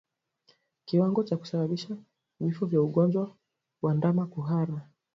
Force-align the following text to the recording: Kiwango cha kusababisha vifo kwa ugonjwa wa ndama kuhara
Kiwango 0.85 1.23
cha 1.23 1.37
kusababisha 1.37 1.97
vifo 2.39 2.67
kwa 2.67 2.81
ugonjwa 2.83 3.35
wa 3.81 3.93
ndama 3.93 4.25
kuhara 4.27 4.87